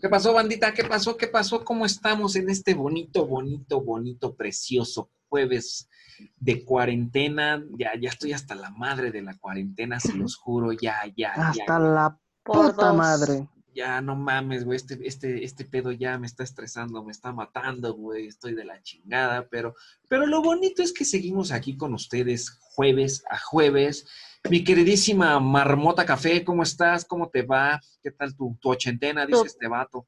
[0.00, 0.74] ¿Qué pasó, bandita?
[0.74, 1.16] ¿Qué pasó?
[1.16, 1.64] ¿Qué pasó?
[1.64, 5.88] ¿Cómo estamos en este bonito, bonito, bonito, precioso jueves
[6.36, 7.64] de cuarentena?
[7.78, 11.64] Ya, ya estoy hasta la madre de la cuarentena, se los juro, ya, ya, Hasta
[11.66, 11.78] ya.
[11.78, 13.48] la Por puta madre.
[13.76, 17.92] Ya, no mames, güey, este, este, este pedo ya me está estresando, me está matando,
[17.92, 19.74] güey, estoy de la chingada, pero,
[20.08, 24.08] pero lo bonito es que seguimos aquí con ustedes jueves a jueves.
[24.48, 27.04] Mi queridísima Marmota Café, ¿cómo estás?
[27.04, 27.78] ¿Cómo te va?
[28.02, 29.26] ¿Qué tal tu, tu ochentena?
[29.26, 30.06] Dice este vato.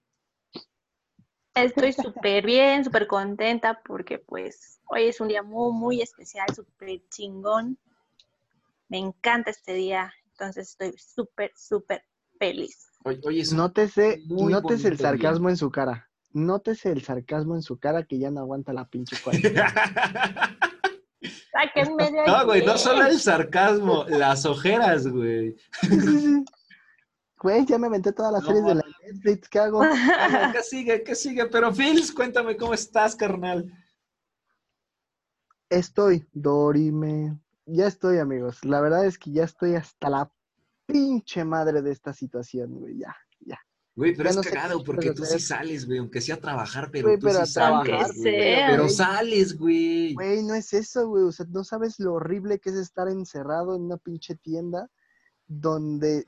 [1.55, 7.03] Estoy súper bien, súper contenta porque pues hoy es un día muy, muy especial, súper
[7.11, 7.79] chingón.
[8.89, 12.03] Me encanta este día, entonces estoy súper, súper
[12.39, 12.88] feliz.
[13.04, 16.08] Oye, oye, Nótese, nótese el sarcasmo en su cara.
[16.32, 19.72] Nótese el sarcasmo en su cara que ya no aguanta la pinche cuarentena.
[22.26, 25.57] No, güey, no solo el sarcasmo, las ojeras, güey.
[27.40, 29.82] Güey, ya me aventé todas las No series de la Netflix, ¿qué hago?
[30.52, 31.02] ¿Qué sigue?
[31.02, 31.46] ¿Qué sigue?
[31.46, 33.72] Pero, Phils, cuéntame cómo estás, carnal.
[35.70, 37.38] Estoy, Dorime.
[37.66, 38.64] Ya estoy, amigos.
[38.64, 40.33] La verdad es que ya estoy hasta la
[40.89, 42.98] pinche madre de esta situación, güey.
[42.98, 43.58] Ya, ya.
[43.94, 46.89] Güey, pero Ya es no cagado porque tú sí sales, güey, aunque sea a trabajar,
[46.91, 48.12] pero Güey, tú pero sí sales.
[48.17, 48.22] güey.
[48.33, 48.95] sea, Pero güey.
[48.95, 50.14] sales, güey.
[50.14, 51.25] Güey, no es eso, güey.
[51.25, 54.89] O sea, no sabes lo horrible que es estar encerrado en una pinche tienda
[55.47, 56.27] donde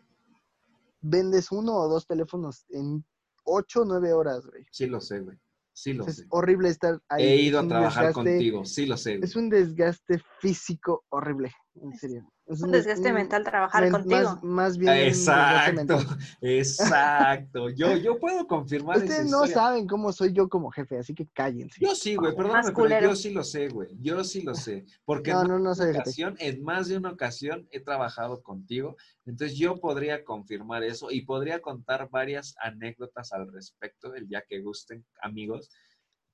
[1.00, 3.04] vendes uno o dos teléfonos en
[3.44, 4.64] ocho o nueve horas, güey.
[4.70, 5.38] Sí lo sé, güey.
[5.72, 6.26] Sí lo Es sé.
[6.30, 7.24] horrible estar ahí.
[7.24, 9.12] He Es ido a trabajar desgaste- contigo, sí lo sé.
[9.16, 9.24] güey.
[9.24, 12.30] Es un desgaste físico horrible, en serio.
[12.50, 14.22] Es un des- desgaste un- mental trabajar men- contigo.
[14.22, 14.92] Más, más bien.
[14.94, 15.98] Exacto,
[16.40, 17.68] exacto.
[17.70, 19.54] Yo, yo puedo confirmar esa Ustedes no historia.
[19.54, 21.80] saben cómo soy yo como jefe, así que cállense.
[21.80, 23.88] Yo sí, güey, perdóname, pero yo sí lo sé, güey.
[24.00, 24.84] Yo sí lo sé.
[25.04, 26.02] Porque No, en no, no más de soy una jefe.
[26.10, 28.96] ocasión, en más de una ocasión he trabajado contigo.
[29.26, 34.60] Entonces yo podría confirmar eso y podría contar varias anécdotas al respecto, el día que
[34.60, 35.70] gusten, amigos.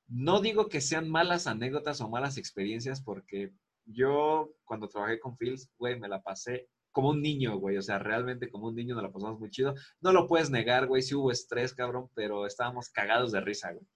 [0.08, 3.52] No digo que sean malas anécdotas o malas experiencias, porque
[3.86, 7.76] yo cuando trabajé con Phils, güey, me la pasé como un niño, güey.
[7.76, 9.74] O sea, realmente como un niño nos la pasamos muy chido.
[10.00, 13.86] No lo puedes negar, güey, sí hubo estrés, cabrón, pero estábamos cagados de risa, güey.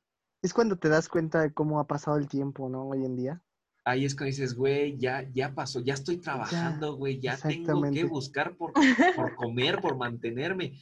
[0.43, 2.89] Es cuando te das cuenta de cómo ha pasado el tiempo, ¿no?
[2.89, 3.43] Hoy en día.
[3.85, 8.05] Ahí es cuando dices, güey, ya, ya pasó, ya estoy trabajando, güey, ya, tengo que
[8.05, 8.73] buscar por,
[9.17, 10.79] por comer, por mantenerme.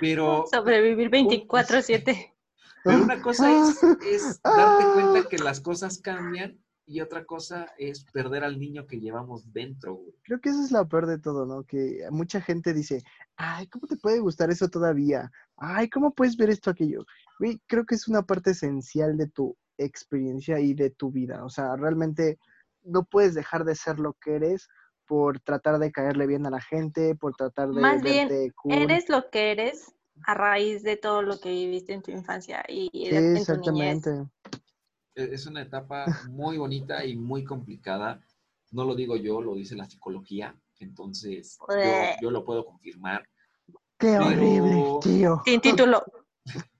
[0.00, 2.34] Pero, Sobrevivir 24/7.
[2.82, 6.58] pero una cosa es, es darte cuenta que las cosas cambian
[6.90, 10.12] y otra cosa es perder al niño que llevamos dentro, güey.
[10.24, 11.62] Creo que eso es lo peor de todo, ¿no?
[11.62, 13.04] Que mucha gente dice,
[13.36, 15.30] ay, ¿cómo te puede gustar eso todavía?
[15.56, 17.06] Ay, ¿cómo puedes ver esto, aquello?
[17.38, 21.44] Güey, creo que es una parte esencial de tu experiencia y de tu vida.
[21.44, 22.40] O sea, realmente
[22.82, 24.68] no puedes dejar de ser lo que eres
[25.06, 28.72] por tratar de caerle bien a la gente, por tratar de Más bien, cool.
[28.72, 32.90] Eres lo que eres a raíz de todo lo que viviste en tu infancia y
[32.92, 34.02] Sí, de- en tu niñez.
[35.20, 38.20] E- Es una etapa muy bonita y muy complicada.
[38.72, 40.54] No lo digo yo, lo dice la psicología.
[40.78, 42.16] Entonces, yo, Bleh.
[42.22, 43.28] yo lo puedo confirmar.
[43.98, 45.42] Qué Pero- horrible, tío.
[45.44, 46.02] Sin título.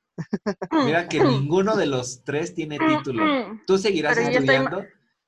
[0.84, 3.60] Mira que ninguno de los tres tiene título.
[3.66, 4.84] Tú seguirás Pero yo estudiando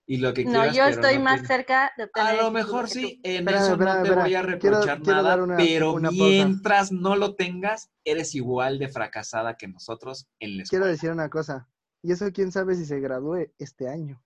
[0.06, 0.76] y lo que No, quieras.
[0.76, 2.90] yo pero estoy no más cerca de obtener A lo mejor tú.
[2.94, 6.24] sí, en eso no te voy a Quiero- reprochar quiero nada, una- pero una pausa.
[6.24, 10.86] mientras no lo tengas, eres igual de fracasada que nosotros en la Quiero escuela.
[10.86, 11.68] decir una cosa.
[12.02, 14.22] Y eso quién sabe si se gradúe este año.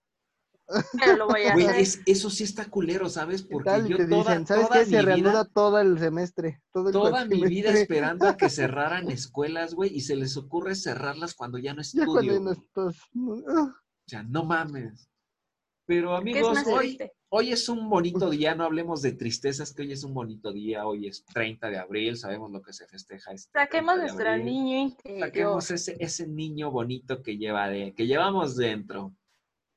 [0.99, 3.43] Pero lo voy a Güey, es- eso sí está culero, ¿sabes?
[3.43, 3.87] ¿Qué Porque tal?
[3.87, 4.85] Yo te toda, dicen, ¿sabes toda qué?
[4.85, 6.61] Se reanuda vida, todo el semestre.
[6.73, 10.75] Todo el toda mi vida esperando a que cerraran escuelas, güey, y se les ocurre
[10.75, 12.33] cerrarlas cuando ya no Ya cuando estudio.
[12.33, 12.97] ya no estás.
[13.13, 13.73] no, ah.
[13.77, 15.09] O sea, no mames.
[15.85, 17.13] Pero ¿Qué es amigos, más hoy, triste?
[17.29, 20.85] Hoy es un bonito día, no hablemos de tristezas, que hoy es un bonito día,
[20.87, 24.29] hoy es 30 de abril, sabemos lo que se festeja este Saquemos 30 de nuestro
[24.29, 24.45] abril.
[24.45, 25.27] niño interior.
[25.27, 29.13] Saquemos ese, ese niño bonito que lleva de, que llevamos dentro.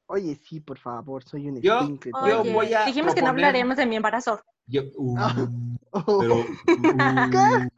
[0.07, 3.87] Oye, sí, por favor, soy un Yo- yo voy a dijimos que no hablaremos de
[3.87, 4.41] mi embarazo.
[4.67, 5.17] Yo, uh.
[5.91, 6.37] Oh, pero,
[6.69, 7.69] uh,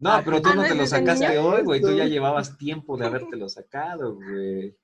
[0.00, 1.44] no, Ah, pero tú ah, no ¿no te lo sacaste niño?
[1.44, 4.76] hoy, güey, tú ya llevabas tiempo de habértelo sacado, güey.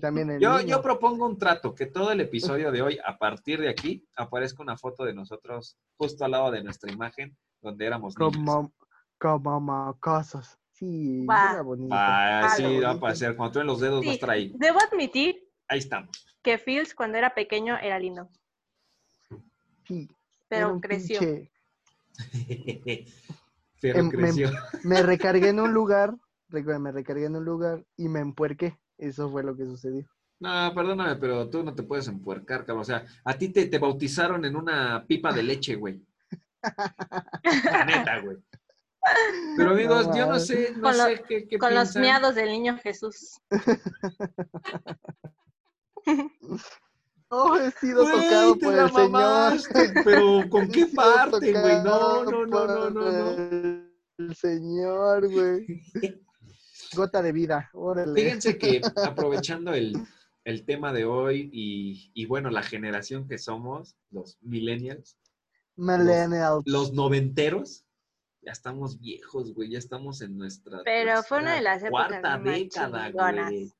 [0.00, 0.68] También el Yo, niño.
[0.76, 4.62] yo propongo un trato, que todo el episodio de hoy, a partir de aquí, aparezca
[4.62, 8.34] una foto de nosotros justo al lado de nuestra imagen, donde éramos niños.
[8.36, 8.72] como,
[9.18, 10.58] como mocosos.
[10.72, 11.52] Sí, Va.
[11.52, 11.94] era bonito.
[11.96, 13.34] Ah, sí, va a aparecer.
[13.34, 14.52] Cuando tú en los dedos Sí, estar ahí.
[14.56, 16.26] debo admitir Ahí estamos.
[16.42, 18.28] que Fields cuando era pequeño era lindo,
[19.86, 20.08] Sí,
[20.48, 21.20] pero creció.
[21.20, 21.50] pinche-
[23.80, 24.50] Pero Em- me- creció.
[24.84, 26.14] Me recargué en un lugar,
[26.48, 28.78] recuerda, me recargué en un lugar y me empuerqué.
[28.98, 30.06] Eso fue lo que sucedió.
[30.40, 32.82] No, perdóname, pero tú no te puedes empuercar, cabrón.
[32.82, 36.02] O sea, a ti te, te bautizaron en una pipa de leche, güey.
[36.62, 38.36] La neta, güey.
[39.56, 42.48] Pero amigos, yo no sé, no Con lo- sé qué, qué Con los miados del
[42.48, 43.40] niño Jesús.
[47.28, 49.10] Oh, he sido tocado te por la el Señor.
[49.10, 51.82] mamaste, Pero ¿con qué parte, güey?
[51.82, 53.65] No, no, no, no, no, no.
[54.40, 55.82] Señor, güey.
[56.94, 58.14] Gota de vida, órale.
[58.20, 59.94] Fíjense que aprovechando el,
[60.44, 65.16] el tema de hoy y, y bueno, la generación que somos, los millennials,
[65.76, 66.62] Millennials.
[66.66, 67.84] los noventeros,
[68.42, 72.38] ya estamos viejos, güey, ya estamos en nuestra Pero fue una de las épocas cuarta
[72.38, 73.50] más década, chingonas.
[73.50, 73.72] güey.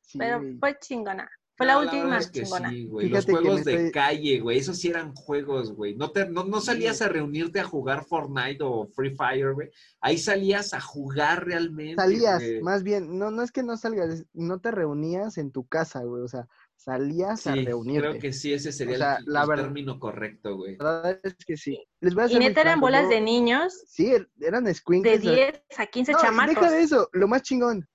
[0.00, 1.30] Sí, Pero fue chingona.
[1.58, 2.70] Fue la última es que chingona.
[2.70, 3.08] sí, güey.
[3.08, 4.58] Los juegos de estoy- calle, güey.
[4.58, 5.96] Esos sí eran juegos, güey.
[5.96, 9.68] No, te, no, no salías a reunirte a jugar Fortnite o Free Fire, güey.
[10.00, 11.96] Ahí salías a jugar realmente.
[12.00, 12.62] Salías, güey.
[12.62, 16.22] más bien, no, no es que no salgas, no te reunías en tu casa, güey.
[16.22, 16.46] O sea,
[16.76, 18.08] salías a Sí, reunirte.
[18.08, 20.76] creo que sí, ese sería O sea, el, la el verdad- término correcto, güey.
[20.78, 21.84] La verdad es que sí.
[22.00, 24.74] Les voy a Y ser muy neta eran bolas de niños Sí, er- eran de
[24.74, 25.22] squinkles.
[25.22, 26.54] 10 a 15 No, y chamacos.
[26.54, 27.88] deja de eso, lo más chingón.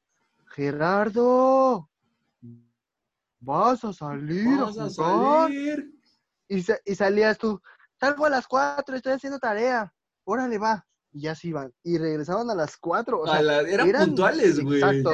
[0.73, 1.89] Gerardo,
[3.43, 5.91] vas a salir Vas a salir.
[6.47, 7.61] Y, sa- y salías tú,
[7.99, 9.93] salgo a las 4, estoy haciendo tarea.
[10.23, 10.85] Órale, va.
[11.11, 11.71] Y ya se iban.
[11.83, 13.21] Y regresaban a las 4.
[13.21, 14.79] O sea, A la- eran, eran- puntuales, güey.
[14.81, 15.11] exacto.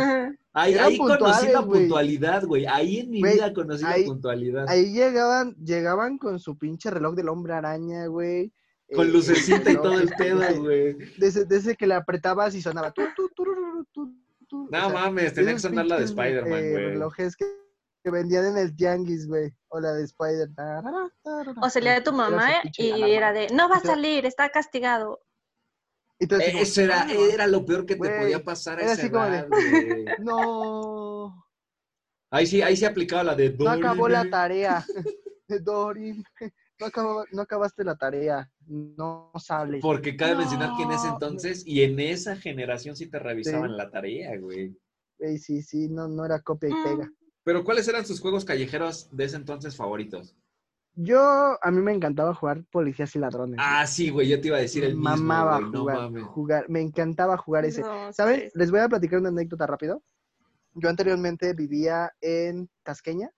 [0.53, 1.81] Ahí, Eran ahí conocí la güey.
[1.81, 2.65] puntualidad, güey.
[2.65, 4.65] Ahí en mi vida conocí ahí- la puntualidad.
[4.69, 8.51] Ahí llegaban, llegaban con su pinche reloj del hombre araña, güey.
[8.95, 10.93] Con Eh, lucecita y todo el pedo, güey.
[11.17, 12.91] De ese, de ese que le apretabas y sonaba.
[12.91, 13.25] Tu, tu.
[14.51, 16.85] O No sea, mames, tenía que sonar la de Spider-Man, eh, güey.
[16.85, 17.45] relojes que,
[18.03, 19.51] que vendían en el tianguis, güey.
[19.69, 20.49] O la de Spider.
[21.61, 25.21] O salía de tu mamá Era y era de, no va a salir, está castigado.
[26.19, 26.27] Eh,
[26.61, 29.25] Eso era, "Ah, era lo peor que te podía pasar a era esa así como
[29.25, 30.05] de- edad, güey.
[30.19, 31.45] No,
[32.31, 34.85] Ahí sí, ahí sí aplicaba la de no acabó la tarea.
[35.63, 36.23] Dorin,
[36.79, 38.51] no, acabó- no acabaste la tarea.
[38.67, 39.81] No sales.
[39.81, 43.75] Porque cabe mencionar que en ese entonces y en esa generación sí te revisaban Sí.
[43.77, 44.77] la tarea, güey.
[45.17, 47.09] Güey, sí, sí, no, no era copia y pega.
[47.49, 50.37] Pero ¿cuáles eran sus juegos callejeros de ese entonces favoritos?
[50.93, 53.57] Yo, a mí me encantaba jugar policías y ladrones.
[53.59, 56.79] Ah, sí, güey, yo te iba a decir el mismo, Mamaba güey, jugar, jugar, me
[56.79, 57.81] encantaba jugar ese.
[57.81, 58.41] No, ¿Saben?
[58.41, 58.49] sí.
[58.53, 60.03] Les voy a platicar una anécdota rápido.
[60.75, 63.31] Yo anteriormente vivía en Tasqueña,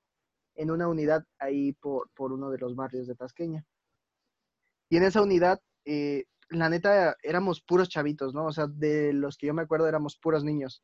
[0.55, 3.65] en una unidad ahí por, por uno de los barrios de Tasqueña.
[4.89, 8.47] Y en esa unidad, eh, la neta, éramos puros chavitos, ¿no?
[8.47, 10.83] O sea, de los que yo me acuerdo éramos puros niños.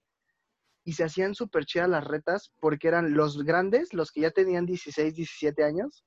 [0.88, 4.66] Y se hacían súper chidas las retas porque eran los grandes, los que ya tenían
[4.66, 6.06] 16, 17 años,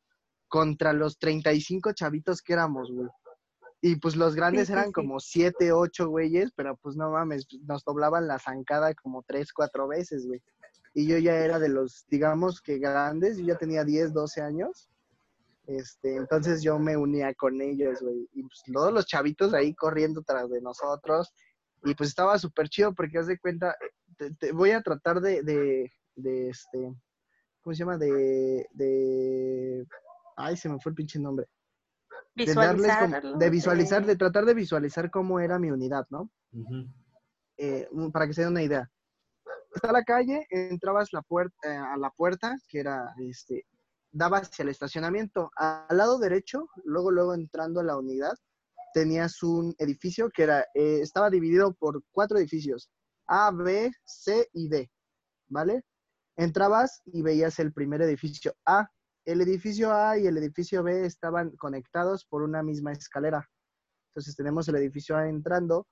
[0.48, 3.10] contra los 35 chavitos que éramos, güey.
[3.82, 4.92] Y pues los grandes sí, eran sí.
[4.92, 9.86] como 7, 8 güeyes, pero pues no mames, nos doblaban la zancada como 3, 4
[9.86, 10.40] veces, güey.
[10.94, 14.88] Y yo ya era de los, digamos que grandes, yo ya tenía 10, 12 años.
[15.66, 18.26] Este, entonces yo me unía con ellos, güey.
[18.32, 21.34] Y pues todos los chavitos ahí corriendo tras de nosotros.
[21.84, 23.76] Y pues estaba súper chido porque haz de cuenta,
[24.20, 26.94] te, te voy a tratar de, de, de este,
[27.62, 27.96] ¿cómo se llama?
[27.96, 29.86] De, de,
[30.36, 31.46] ay, se me fue el pinche nombre
[32.34, 32.92] de darles
[33.38, 36.30] de visualizar, eh, de tratar de visualizar cómo era mi unidad, ¿no?
[37.56, 38.90] Eh, para que se den una idea.
[39.74, 43.64] Está la calle, entrabas la puerta, a la puerta, que era, este,
[44.10, 45.50] daba hacia el estacionamiento.
[45.56, 48.34] Al lado derecho, luego, luego entrando a la unidad,
[48.94, 52.90] tenías un edificio que era, eh, estaba dividido por cuatro edificios,
[53.30, 54.90] A, B, C y D,
[55.48, 55.84] ¿vale?
[56.36, 58.90] Entrabas y veías el primer edificio A.
[59.24, 63.48] El edificio A y el edificio B estaban conectados por una misma escalera.
[64.08, 65.86] Entonces tenemos el edificio A entrando,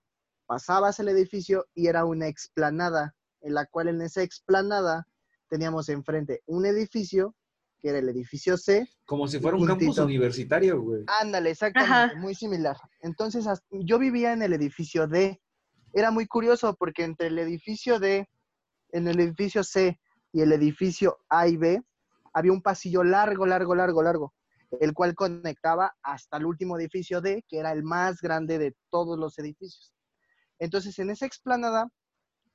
[0.46, 5.06] pasabas el edificio y era una explanada, en la cual en esa explanada
[5.48, 7.36] teníamos enfrente un edificio,
[7.78, 8.88] que era el edificio C.
[9.04, 11.04] Como si fuera un campus universitario, güey.
[11.20, 12.14] Ándale, exactamente, Ajá.
[12.16, 12.76] muy similar.
[13.00, 15.40] Entonces yo vivía en el edificio D.
[15.92, 18.28] Era muy curioso porque entre el edificio D,
[18.92, 19.98] en el edificio C
[20.32, 21.82] y el edificio A y B,
[22.32, 24.34] había un pasillo largo, largo, largo, largo,
[24.80, 29.18] el cual conectaba hasta el último edificio D, que era el más grande de todos
[29.18, 29.92] los edificios.
[30.58, 31.88] Entonces, en esa explanada,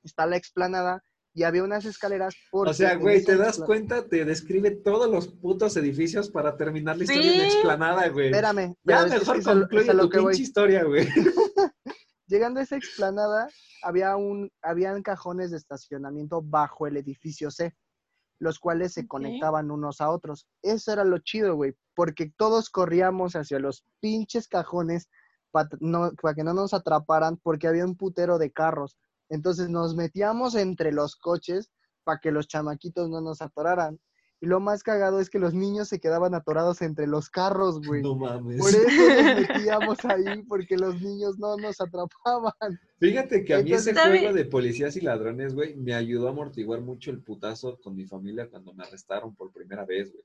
[0.02, 2.34] está la explanada y había unas escaleras.
[2.52, 4.06] O porque sea, en güey, ¿te das cuenta?
[4.06, 7.42] Te describe todos los putos edificios para terminar la historia en Sí.
[7.42, 8.26] explanada, güey.
[8.26, 10.10] Espérame, Ya pero es que mejor concluye tu voy.
[10.10, 11.06] pinche historia, güey.
[12.26, 13.48] Llegando a esa explanada,
[13.82, 17.76] había un, habían cajones de estacionamiento bajo el edificio C,
[18.38, 20.46] los cuales se conectaban unos a otros.
[20.62, 25.08] Eso era lo chido, güey, porque todos corríamos hacia los pinches cajones
[25.50, 28.98] para no, pa que no nos atraparan, porque había un putero de carros.
[29.28, 31.70] Entonces nos metíamos entre los coches
[32.04, 34.00] para que los chamaquitos no nos atoraran.
[34.44, 38.02] Y lo más cagado es que los niños se quedaban atorados entre los carros, güey.
[38.02, 38.58] No mames.
[38.58, 38.78] Por eso
[39.38, 42.52] nos metíamos ahí, porque los niños no nos atrapaban.
[42.98, 46.82] Fíjate que a mí ese juego de policías y ladrones, güey, me ayudó a amortiguar
[46.82, 50.24] mucho el putazo con mi familia cuando me arrestaron por primera vez, güey.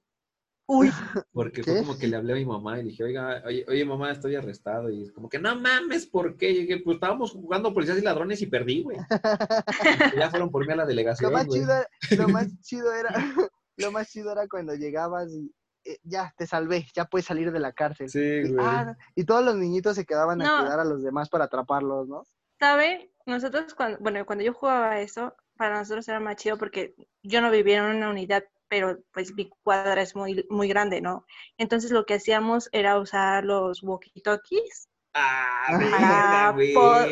[0.67, 0.91] Uy,
[1.31, 1.71] Porque ¿Qué?
[1.71, 4.11] fue como que le hablé a mi mamá y le dije, oiga, oye, oye, mamá,
[4.11, 4.89] estoy arrestado.
[4.89, 6.51] Y es como que, no mames, ¿por qué?
[6.51, 8.97] Y dije, pues estábamos jugando policías y ladrones y perdí, güey.
[10.13, 11.61] Y ya fueron por mí a la Lo delegación, más güey.
[11.61, 11.73] chido,
[12.17, 13.09] lo más chido era,
[13.79, 15.51] lo más chido era cuando llegabas y
[15.85, 18.09] eh, ya te salvé, ya puedes salir de la cárcel.
[18.09, 18.65] Sí, Y, güey.
[18.65, 22.23] ah, y todos los niñitos se quedaban a cuidar a los demás para atraparlos, ¿no?
[22.59, 23.11] ¿sabe?
[23.25, 26.93] Nosotros, cuando, bueno, cuando yo jugaba eso, para nosotros era más chido porque
[27.23, 31.25] yo no vivía en una unidad, pero pues mi cuadra es muy, muy grande, ¿no?
[31.57, 36.53] Entonces lo que hacíamos era usar los walkie-talkies Ah,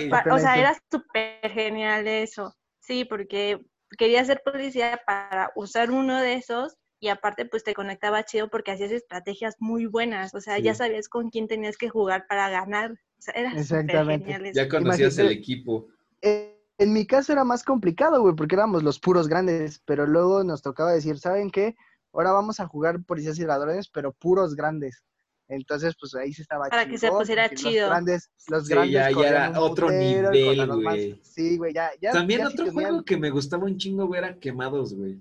[0.09, 2.55] para, o sea, era súper genial eso.
[2.79, 3.59] Sí, porque
[3.97, 8.71] quería ser policía para usar uno de esos y aparte pues te conectaba chido porque
[8.71, 12.91] hacías estrategias muy buenas, o sea, ya sabías con quién tenías que jugar para ganar.
[12.91, 14.51] O sea, era Exactamente.
[14.53, 15.87] Ya conocías el equipo.
[16.21, 20.43] Eh, en mi caso era más complicado, güey, porque éramos los puros grandes, pero luego
[20.43, 21.75] nos tocaba decir, ¿saben qué?
[22.13, 25.03] Ahora vamos a jugar policías y ladrones, pero puros grandes.
[25.49, 27.81] Entonces, pues ahí sí estaba Para que se pusiera chido.
[27.87, 31.21] Los grandes, los Sí, grandes ya- era otro putero, nivel, güey.
[31.23, 32.11] Sí, güey, ya, ya.
[32.11, 35.19] También ya sí otro tenían juego que me gustaba un chingo, güey, era Quemados, güey.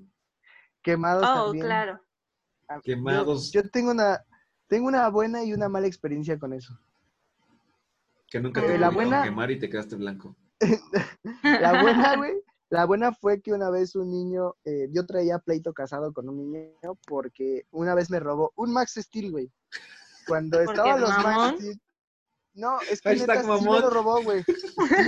[0.83, 1.65] quemados Oh, también.
[1.67, 2.01] claro.
[2.69, 3.53] Ah, yo- Quemados.
[3.53, 4.21] Yo, tengo una,
[4.67, 6.77] tengo una buena y una mala experiencia con eso.
[8.29, 10.35] Que nunca Eh, te la pudieron buena- quemar y te quedaste blanco.
[11.45, 12.33] La buena, güey,
[12.71, 16.37] la buena fue que una vez un niño, eh, yo traía pleito casado con un
[16.39, 16.73] niño
[17.07, 19.51] porque una vez me robó un Max Steel, güey.
[20.27, 21.25] Cuando ¿Por estaban los mamón?
[21.35, 21.81] Max Steel.
[22.59, 24.43] No, es que neta sí me lo robó, güey.
[24.43, 24.55] Sí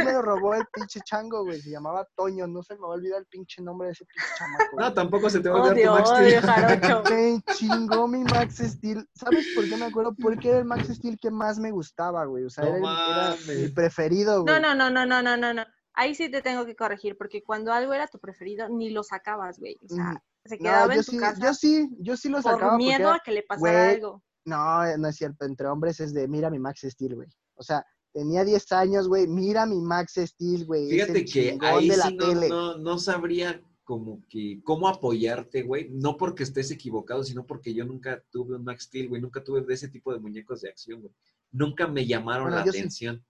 [0.05, 1.63] me lo robó el pinche chango, güey.
[1.63, 4.29] Se llamaba Toño, no se me va a olvidar el pinche nombre de ese pinche
[4.37, 4.65] chamaco.
[4.77, 4.95] No, güey.
[4.95, 7.03] tampoco se te va a olvidar tu Max Steel.
[7.11, 9.09] Me chingó mi Max Steel.
[9.15, 10.15] ¿Sabes por qué me acuerdo?
[10.21, 12.45] Porque era el Max Steel que más me gustaba, güey.
[12.45, 14.55] O sea, No era, el- era mi preferido, güey.
[14.55, 15.65] No, no, no, no, no, no, no, no.
[15.95, 19.59] Ahí sí te tengo que corregir, porque cuando algo era tu preferido, ni lo sacabas,
[19.59, 19.75] güey.
[19.85, 20.19] O sea, Ujú.
[20.45, 22.71] se No, quedaba yo en tu sí, casa yo sí, yo sí lo sacaba por
[22.73, 24.23] porque miedo era- a que le pasara güey, algo.
[24.49, 25.45] No, no es cierto.
[25.45, 27.29] Entre hombres es de mira mi Max Steel, güey.
[27.55, 29.27] O sea, tenía 10 años, güey.
[29.27, 30.85] Mira mi Max Steel, güey.
[30.87, 32.49] es Fíjate el que ahí de la sí no, tele.
[32.49, 35.89] no, no sabría como que cómo apoyarte, güey.
[35.91, 39.21] No porque estés equivocado, sino porque yo nunca tuve un Max Steel, güey.
[39.23, 41.13] Nunca tuve de ese tipo de muñecos de acción, güey.
[41.51, 42.79] Nunca me llamaron Bueno, la sí.
[42.79, 43.25] atención.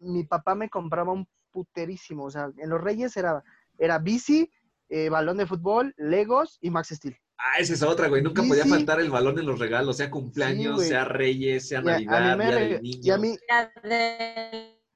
[0.00, 2.24] Mi papá me compraba un puterísimo.
[2.24, 3.44] O sea, en los Reyes era,
[3.78, 4.50] era bici,
[4.88, 7.16] eh, balón de fútbol, Legos y Max Steel.
[7.44, 8.22] Ah, esa es otra, güey.
[8.22, 8.68] Nunca Sí, podía sí.
[8.70, 12.36] faltar el balón en los regalos, sea cumpleaños, sea Reyes, sea Y a, a Navidad,
[12.36, 13.00] mí me Día del Niño.
[13.02, 13.36] y a mí,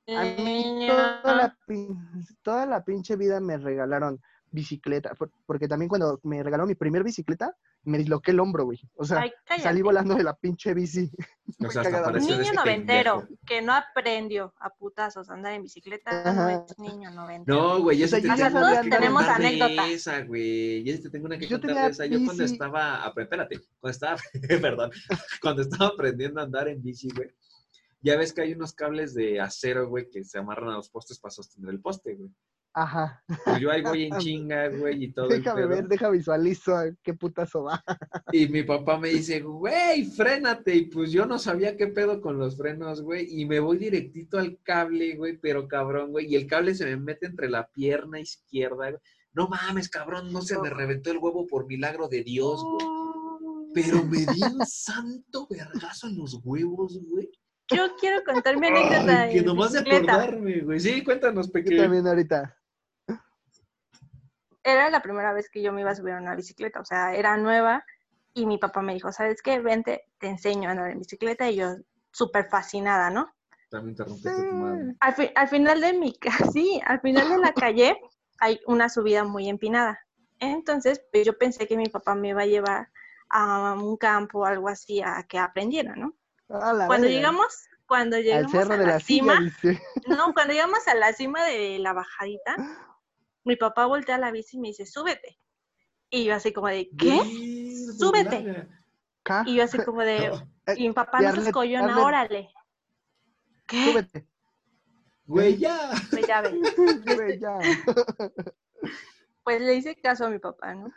[0.09, 4.21] a mí toda la, pin- toda la pinche vida me regalaron
[4.53, 5.15] bicicleta.
[5.15, 7.57] por- Porque también cuando me regalaron mi primer bicicleta,
[7.87, 8.81] me disloqué el hombro, güey.
[8.97, 11.11] O sea, Ay, salí volando de la pinche bici.
[11.65, 13.41] O sea, hasta niño ese noventero pendejo.
[13.47, 17.57] que no aprendió a putazos a andar en bicicleta no es niño noventero.
[17.57, 19.89] No, güey, yo sí te tengo que tenemos anécdota.
[19.89, 20.83] esa, güey.
[20.83, 22.07] Yo sí te tengo una que Yo contar tenía de esa.
[22.07, 24.17] Yo cuando estaba, espérate, cuando estaba,
[24.61, 24.91] perdón,
[25.41, 27.33] cuando estaba aprendiendo a andar en bici, güey,
[28.01, 31.21] ya ves que hay unos cables de acero, güey, que se amarran a los postes
[31.21, 32.31] para sostener el poste, güey.
[32.79, 33.25] Ajá.
[33.47, 35.69] Pues yo ahí voy en chinga, güey, y todo el Déjame pedo.
[35.71, 37.83] ver, deja visualizo a qué putazo va.
[38.33, 40.77] Y mi papá me dice, güey, frénate.
[40.77, 43.29] Y pues yo no sabía qué pedo con los frenos, güey.
[43.41, 46.27] Y me voy directito al cable, güey, pero cabrón, güey.
[46.27, 49.01] Y el cable se me mete entre la pierna izquierda, güey.
[49.33, 52.87] No mames, cabrón, no se me reventó el huevo por milagro de Dios, güey.
[53.73, 57.31] Pero me di un santo vergazo en los huevos, güey.
[57.75, 60.79] Yo quiero contar mi anécdota Ay, que nomás de acordarme, güey.
[60.79, 61.83] Sí, cuéntanos, Yo pequeño.
[61.83, 62.56] también ahorita.
[64.67, 67.15] Era la primera vez que yo me iba a subir a una bicicleta, o sea,
[67.15, 67.85] era nueva
[68.35, 69.61] y mi papá me dijo, ¿sabes qué?
[69.61, 71.77] Vente, te enseño a andar en bicicleta y yo
[72.13, 73.33] súper fascinada, ¿no?
[73.71, 74.95] También te rompiste tu madre.
[75.01, 76.15] Al, fi- al final de mi
[76.53, 77.97] sí, al final de la calle
[78.41, 79.99] hay una subida muy empinada.
[80.41, 82.89] Entonces, pues yo pensé que mi papá me iba a llevar
[83.31, 86.15] a un campo o algo así a que aprendiera, ¿no?
[86.49, 87.09] A la Cuando verga.
[87.09, 89.81] llegamos, cuando al llegamos cerro a de la, la cima, silla, dice.
[90.09, 92.63] no, cuando llegamos a la cima de la bajadita,
[93.47, 95.39] mi papá voltea la bici y me dice, súbete.
[96.11, 97.15] Y yo así como de, ¿qué?
[97.17, 98.67] Güey, Súbete.
[99.47, 102.51] Y yo así como de, No, y mi papá no se escollona, Arlet- órale.
[103.67, 103.91] ¿Qué?
[103.91, 104.27] Súbete.
[105.27, 105.91] Güey, ya.
[106.11, 106.61] Pues ya ve.
[107.17, 107.59] Güey, ya.
[109.43, 110.93] Pues le hice caso a mi papá, ¿no?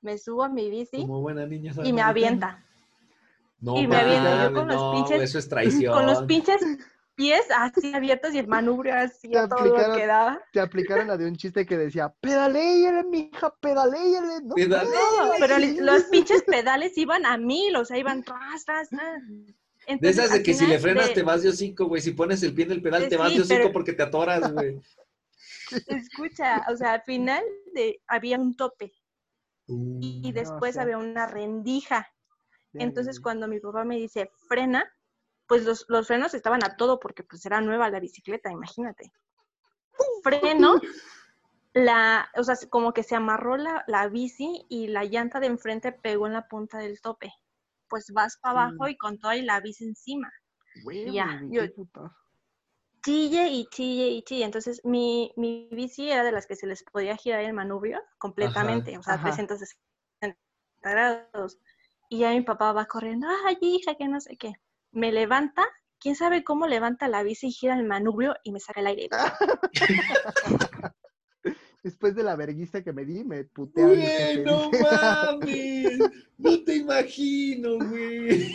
[0.00, 1.74] Me subo a mi bici Como buena niña.
[1.84, 2.64] y me avienta.
[3.60, 5.92] No, y me aviento yo con los no, pinches- Eso es traición.
[5.94, 6.62] Con los pinches
[7.20, 10.42] pies así abiertos y el manubrio así Te a todo lo aplicaron- que daba.
[10.52, 14.40] Te aplicaron la de un chiste que decía, pedaléyale, mija, pedaléale.
[14.42, 14.54] No,
[15.38, 19.22] pero los pinches pedales iban a mil, o sea, iban tras, tras, tras.
[20.00, 22.00] De esas de que si le frenas de- te vas de hocico, güey.
[22.00, 24.02] Si pones el pie en el pedal, Eh, te vas de hocico pero- porque te
[24.02, 24.80] atoras, güey.
[25.88, 27.42] Escucha, o sea, al final
[27.74, 28.92] de, había un tope
[29.72, 32.08] Uh, y después había una rendija.
[32.74, 34.84] Entonces, cuando mi papá me dice frena,
[35.50, 39.12] pues los, los frenos estaban a todo porque pues era nueva la bicicleta, imagínate.
[40.22, 40.80] Freno,
[41.72, 45.90] la, o sea, como que se amarró la, la bici y la llanta de enfrente
[45.90, 47.32] pegó en la punta del tope.
[47.88, 50.32] Pues vas para abajo y con toda y la bici encima.
[51.12, 51.64] Ya, yo-.
[53.04, 54.44] Chille y chille y chille.
[54.44, 58.96] Entonces, mi, mi bici era de las que se les podía girar el manubrio completamente,
[58.96, 59.24] o sea, Ajá.
[59.24, 60.38] 360
[60.80, 61.58] grados.
[62.08, 64.52] Y ya mi papá va corriendo, ay, hija, que no sé qué.
[64.92, 65.64] Me levanta,
[65.98, 69.08] quién sabe cómo levanta la bici y gira el manubrio y me saca el aire.
[71.82, 75.98] Después de la verguista que me di, me putea mi Güey, no mames.
[76.38, 78.50] No te imagino, güey.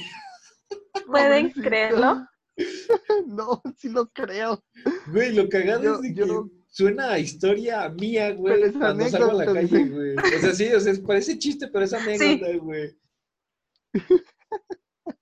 [1.08, 1.62] ¿Pueden Pobrecito.
[1.62, 2.28] creerlo?
[3.28, 4.64] no, sí lo creo.
[5.12, 9.08] Güey, lo cagado Yo- es de yo que no- suena a historia mía, güey, cuando
[9.10, 10.16] salgo a la calle, güey.
[10.18, 12.96] O sea, sí, o sea, parece chiste, pero es anécdota, güey.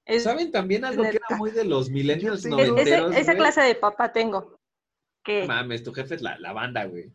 [0.05, 3.37] Es- ¿Saben también algo que era muy de los millennials ese- noventeros, esa güey?
[3.37, 4.57] clase de papá tengo.
[5.23, 7.11] Que Mames, tu jefe es la, la banda, güey.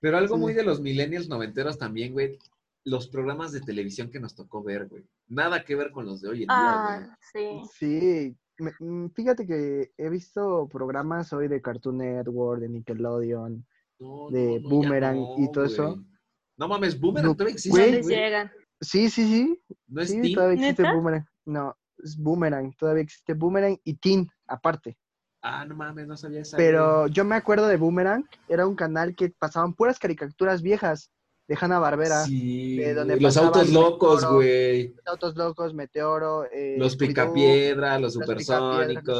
[0.00, 0.40] Pero algo Sí.
[0.40, 2.38] muy de los millennials noventeros también, güey.
[2.84, 5.04] Los programas de televisión que nos tocó ver, güey.
[5.28, 7.08] Nada que ver con los de hoy en día, güey.
[7.10, 7.60] ah, sí.
[7.78, 8.36] Sí,
[8.80, 13.66] mm, fíjate que he visto programas hoy de Cartoon Network, de Nickelodeon.
[13.98, 15.72] No, de no, no, ya Boomerang y todo güey.
[15.74, 16.04] eso.
[16.58, 18.50] No mames, Boomerang No, todavía existe, güey.
[18.80, 19.62] Sí, sí, sí.
[19.88, 20.94] No es sí, todavía existe ¿Neta?
[20.94, 21.26] Boomerang.
[21.46, 22.72] No, es Boomerang.
[22.76, 24.96] Todavía existe Boomerang y Teen, aparte.
[25.42, 26.56] Ah, no mames, no sabía esa.
[26.56, 28.24] Pero yo me acuerdo de Boomerang.
[28.48, 31.10] Era un canal que pasaban puras caricaturas viejas
[31.46, 32.24] de Hanna Barbera.
[32.24, 34.94] Sí, de donde los autos locos, güey.
[35.04, 36.44] Autos Locos, Meteoro.
[36.50, 38.34] eh, Los picapiedra, los los los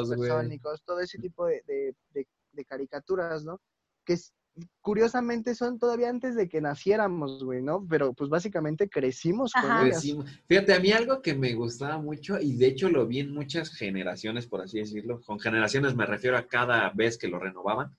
[0.08, 0.78] supersónicos, güey.
[0.84, 3.60] todo ese tipo de, de- de- de caricaturas, ¿no?
[4.04, 4.32] Que es-
[4.80, 7.86] curiosamente son todavía antes de que naciéramos, güey, ¿no?
[7.88, 10.02] Pero pues básicamente crecimos con ellas.
[10.02, 13.34] Decimos- Fíjate, a mí algo que me gustaba mucho, y de hecho lo vi en
[13.34, 15.20] muchas generaciones, por así decirlo.
[15.22, 17.96] Con generaciones me refiero a cada vez que lo renovaban.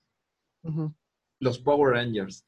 [1.40, 2.44] Los Power Rangers.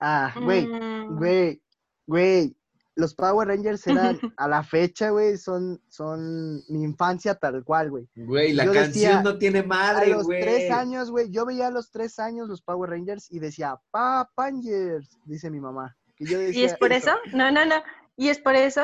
[0.00, 1.62] Ah, güey, Mm, güey,
[2.06, 2.56] güey.
[2.94, 8.08] Los Power Rangers eran, a la fecha, güey, son, son mi infancia tal cual, güey.
[8.14, 10.40] Güey, la Yo canción decía, no tiene A madre, los güey.
[10.40, 14.28] tres años, güey, yo veía a los tres años los Power Rangers y decía, Pa
[14.36, 15.96] Rangers, dice mi mamá.
[16.16, 17.12] Que yo ¿Y decía es por eso?
[17.32, 17.76] No, no, no.
[18.16, 18.82] Y es por eso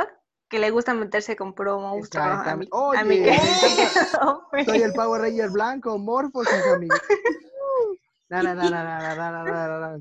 [0.49, 2.71] que le gusta meterse con monstruo a mi, Exactamente.
[2.73, 4.65] a mi Oye, me Hombre.
[4.65, 6.89] Soy el Power Ranger blanco, Morphos, hija mía.
[8.31, 9.99] Na, na, na,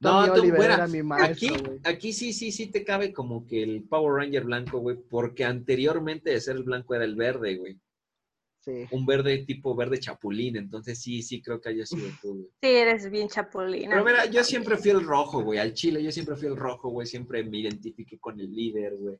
[0.00, 0.74] No, Tommy tú, Oliver fuera.
[0.74, 4.44] era mi maestro, Aquí, aquí sí, sí, sí te cabe como que el Power Ranger
[4.44, 7.80] blanco, güey, porque anteriormente de ser el blanco era el verde, güey.
[8.60, 8.84] Sí.
[8.90, 12.48] Un verde tipo verde chapulín, entonces sí, sí creo que haya sido tú, güey.
[12.62, 13.90] Sí, eres bien chapulina.
[13.90, 16.90] Pero mira, yo siempre fui el rojo, güey, al chile yo siempre fui el rojo,
[16.90, 19.16] güey, siempre me identifiqué con el líder, güey.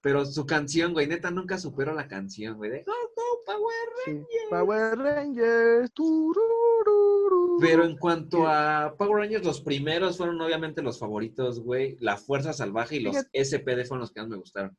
[0.00, 3.74] Pero su canción, güey, neta nunca supero la canción, güey, de Go, Go, Power.
[4.04, 4.20] sí.
[4.48, 5.92] Power Rangers.
[5.92, 7.13] turururu.
[7.60, 11.96] Pero en cuanto a Power Rangers, los primeros fueron obviamente los favoritos, güey.
[12.00, 13.16] La Fuerza Salvaje y los.
[13.32, 14.76] SPD fueron los que más me gustaron.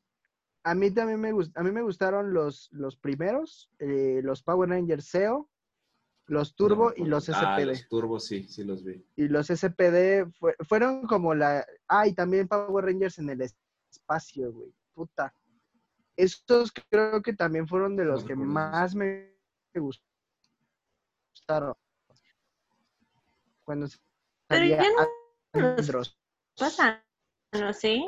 [0.64, 4.70] A mí también me gust- a mí me gustaron los, los primeros, eh, los Power
[4.70, 5.48] Rangers SEO,
[6.26, 7.66] los Turbo y los Ah, SPD.
[7.68, 9.06] los turbos, sí, sí los vi.
[9.16, 11.64] Y los SPD fue- fueron como la...
[11.88, 13.56] Ah, y también Power Rangers en el es-
[13.92, 14.74] espacio, güey.
[14.96, 15.32] Puta.
[16.18, 19.36] Estos creo que también fueron de los No que recuerdo más me
[19.76, 21.76] gustaron.
[23.66, 23.88] Cuando
[24.48, 25.08] Pero ya no
[25.54, 26.18] Andros,
[26.58, 27.04] pasa,
[27.54, 27.74] ¿no?
[27.74, 28.06] ¿Sí?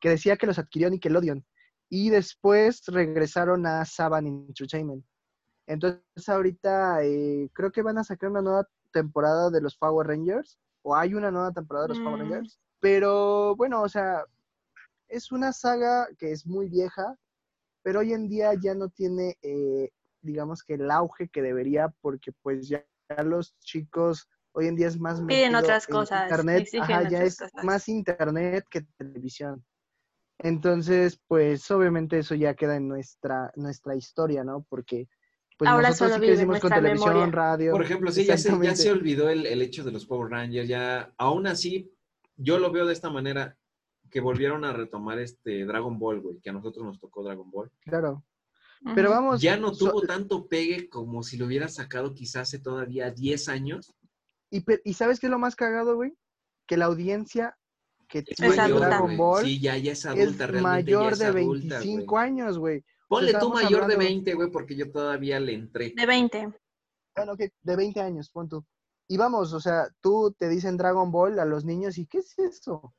[0.00, 1.44] que decía que los adquirió Nickelodeon.
[1.88, 5.04] Y después regresaron a Saban Entertainment.
[5.66, 10.58] Entonces ahorita eh, creo que van a sacar una nueva temporada de los Power Rangers.
[10.82, 12.30] O hay una nueva temporada de los Power Mm.
[12.30, 12.60] Rangers.
[12.80, 14.24] Pero bueno, o sea,
[15.08, 17.18] es una saga que es muy vieja,
[17.82, 19.90] pero hoy en día ya no tiene, eh,
[20.20, 22.84] digamos que el auge que debería, porque pues ya
[23.24, 27.22] los chicos hoy en día es más Piden metido otras en cosas, internet, ajá, ya
[27.22, 27.64] es cosas.
[27.64, 29.64] más internet que televisión.
[30.38, 34.64] Entonces, pues obviamente eso ya queda en nuestra nuestra historia, ¿no?
[34.68, 35.08] Porque
[35.56, 37.32] pues Ahora nosotros solo sí crecimos con televisión, memoria.
[37.32, 37.72] radio.
[37.72, 40.68] Por ejemplo, sí, ya se, ya se olvidó el, el hecho de los Power Rangers.
[40.68, 41.92] Ya, aún así,
[42.36, 43.56] yo lo veo de esta manera,
[44.08, 47.72] que volvieron a retomar este Dragon Ball, güey, que a nosotros nos tocó Dragon Ball.
[47.80, 48.24] Claro.
[48.94, 52.60] Pero vamos, ya no so- tuvo tanto pegue como si lo hubiera sacado quizás hace
[52.60, 53.92] todavía 10 años.
[54.50, 56.14] Y, pe- y ¿sabes qué es lo más cagado, güey?
[56.66, 57.56] Que la audiencia
[58.08, 58.86] que Es tiene adulta.
[58.88, 59.16] Dragon.
[59.16, 62.24] Ball Sí, ya, ya es es adulta, realmente mayor ya es de adulta, 25 güey.
[62.24, 62.84] años, güey.
[63.08, 65.92] Ponle tú mayor de hablando- 20, güey, porque yo todavía le entré.
[65.96, 66.52] De 20.
[67.16, 68.64] Bueno, que de 20 años, pon tú.
[69.08, 72.38] Y vamos, o sea, tú te dicen Dragon Ball a los niños y ¿qué es
[72.38, 72.94] eso?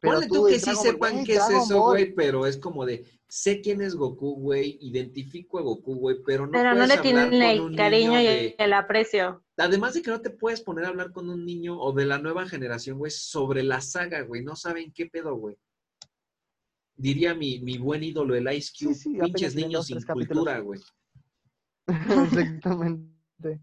[0.00, 3.06] Ponle tú que es sí Dragon sepan qué es eso, güey, pero es como de,
[3.28, 7.32] sé quién es Goku, güey, identifico a Goku, güey, pero no Pero no le tienen
[7.34, 9.43] el cariño y de- el aprecio.
[9.56, 12.18] Además de que no te puedes poner a hablar con un niño o de la
[12.18, 15.56] nueva generación, güey, sobre la saga, güey, no saben qué pedo, güey.
[16.96, 20.80] Diría mi, mi buen ídolo, el Ice Cube, Sí, sí, pinches niños sin cultura, güey.
[21.88, 23.62] Exactamente.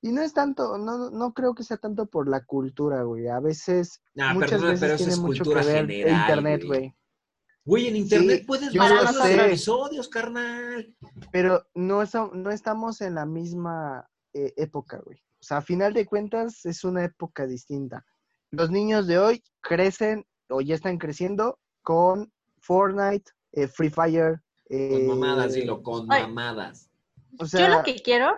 [0.00, 3.26] Y no es tanto, no, no creo que sea tanto por la cultura, güey.
[3.28, 6.62] A veces, Nah, muchas veces pero eso tiene es mucho cultura que ver general, internet,
[6.66, 7.86] güey.
[7.88, 10.94] en internet Sí, puedes ver lo los episodios, carnal.
[11.32, 15.20] Pero no, esa- no estamos en la misma eh, época, güey.
[15.40, 18.04] O sea, a final de cuentas es una época distinta.
[18.50, 24.40] Los niños de hoy crecen o ya están creciendo con Fortnite, eh, Free Fire.
[24.68, 26.90] Con eh, mamadas, dilo, con mamadas.
[27.38, 28.36] O Yo sea, lo que quiero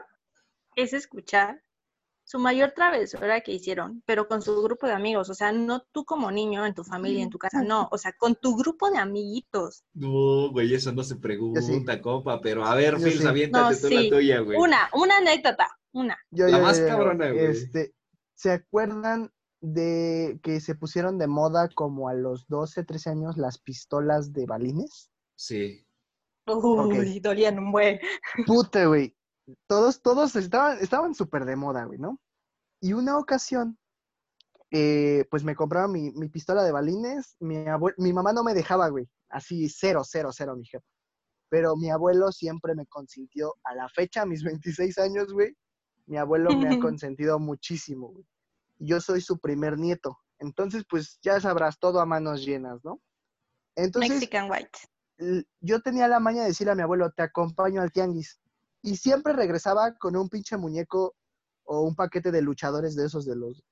[0.76, 1.62] es escuchar
[2.30, 5.28] su mayor travesura que hicieron, pero con su grupo de amigos.
[5.30, 7.88] O sea, no tú como niño en tu familia, en tu casa, no.
[7.90, 9.82] O sea, con tu grupo de amiguitos.
[9.94, 13.26] No, güey, eso no se pregunta, compa, pero a ver, Yo Phil, sí.
[13.26, 14.08] aviéntate No, tú sí.
[14.08, 14.58] la tuya, güey.
[14.58, 16.16] Una, una anécdota, una.
[16.30, 17.46] yo- la yo- más yo- cabrona, güey.
[17.46, 17.94] Este,
[18.34, 23.58] ¿se acuerdan de que se pusieron de moda como a los 12, 13 años las
[23.58, 25.10] pistolas de balines?
[25.36, 25.86] Sí.
[26.46, 28.00] Uy, dolían un buen.
[28.46, 29.14] Puta, güey.
[29.66, 32.20] Todos, todos estaban, estaban súper de moda, güey, ¿no?
[32.80, 33.78] Y una ocasión,
[34.70, 37.36] eh, pues me compraron mi, mi pistola de balines.
[37.40, 37.64] Mi,
[37.98, 39.08] mi mamá no me dejaba, güey.
[39.28, 40.86] Así, cero, cero, cero, mi jefa.
[41.50, 43.54] Pero mi abuelo siempre me consintió.
[43.64, 45.54] A la fecha, a mis 26 años, güey,
[46.10, 48.26] mi abuelo me ha consentido muchísimo, güey.
[48.78, 50.18] Yo soy su primer nieto.
[50.40, 53.00] Entonces, pues ya sabrás, todo a manos llenas, ¿no?
[53.76, 55.44] Entonces, Mexican White.
[55.60, 58.40] yo tenía la maña de decirle a mi abuelo, te acompaño al tianguis.
[58.82, 61.14] Y siempre regresaba con un pinche muñeco
[61.62, 63.62] o un paquete de luchadores de esos de los...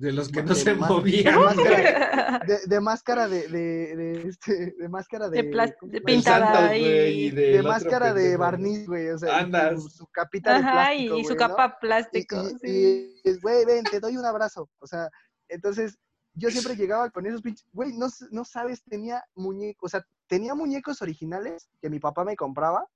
[0.00, 1.34] De los que De no se movían.
[1.34, 5.42] de máscara, de, de máscara de, de, de este, de máscara de...
[5.42, 9.10] De, plas- ¿cómo de pintada y De máscara de barniz, güey.
[9.10, 9.82] O sea, Andas.
[9.82, 11.36] su, su capita de Ajá, plástico, y su ¿no?
[11.36, 12.44] capa Y- plástico.
[12.62, 13.14] sí.
[13.42, 14.70] güey, ven, te doy un abrazo.
[14.78, 15.10] O sea,
[15.48, 15.98] entonces
[16.32, 20.54] yo siempre llegaba con esos pinches, güey, no, no sabes, tenía muñecos, o sea, tenía
[20.54, 22.86] muñecos originales que mi papá me compraba.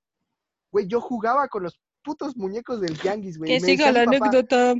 [0.71, 3.51] Güey, yo jugaba con los putos muñecos del tianguis, güey.
[3.51, 4.73] Que siga la papá, anécdota.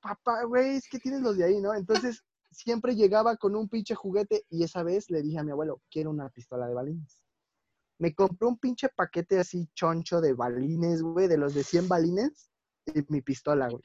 [0.00, 1.74] Papá, güey, es que tienes los de ahí, ¿no?
[1.74, 5.80] Entonces siempre llegaba con un pinche juguete y esa vez le dije a mi abuelo,
[5.90, 7.22] quiero una pistola de balines.
[7.98, 12.50] Me compró un pinche paquete así choncho de balines, güey, de los de 100 balines
[12.86, 13.82] y mi pistola, güey.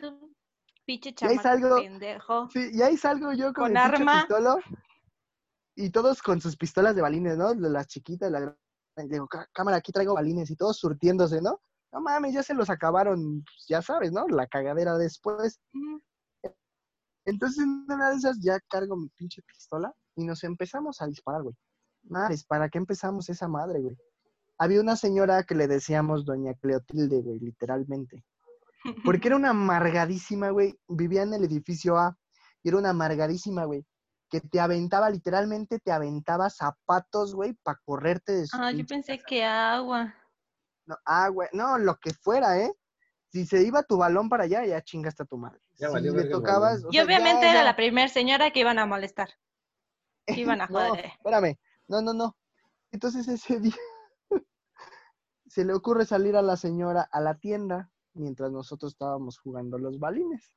[0.86, 2.50] Pinche Y ahí chamaco salgo- pendejo.
[2.50, 4.20] Sí, y ahí salgo yo con, Con mi arma.
[4.22, 4.56] pistola
[5.76, 7.54] y todos con sus pistolas de balines, ¿no?
[7.54, 8.58] Las chiquitas, la gran-
[9.10, 11.60] Digo, "Cá- cámara, aquí traigo balines y todos surtiéndose, ¿no?
[11.96, 14.28] No mames, ya se los acabaron, pues, ya sabes, ¿no?
[14.28, 15.62] La cagadera después.
[17.24, 21.44] Entonces, en una de esas ya cargo mi pinche pistola y nos empezamos a disparar,
[21.44, 21.56] güey.
[22.04, 23.96] Madres, ¿para qué empezamos esa madre, güey?
[24.58, 28.26] Había una señora que le decíamos Doña Cleotilde, güey, literalmente.
[29.06, 30.78] Porque era una amargadísima, güey.
[30.90, 32.18] Vivía en el edificio A
[32.62, 33.86] y era una amargadísima, güey.
[34.30, 39.14] Que te aventaba, literalmente te aventaba zapatos, güey, para correrte de su Ah, yo pensé
[39.16, 39.26] casa.
[39.28, 40.14] que agua.
[40.86, 42.74] No, ah, güey, no, lo que fuera, ¿eh?
[43.30, 45.60] Si se iba tu balón para allá, ya chingaste a tu madre.
[45.78, 46.80] Ya si valió le tocabas.
[46.80, 47.64] Y sea, ya, obviamente era ya.
[47.64, 49.30] la primera señora que iban a molestar.
[50.26, 51.06] que iban a No, joder.
[51.06, 51.58] espérame.
[51.88, 52.38] No, no, no.
[52.92, 53.76] Entonces ese día
[55.48, 60.00] se le ocurre salir a la señora a la tienda mientras nosotros estábamos jugando los
[60.00, 60.54] balines.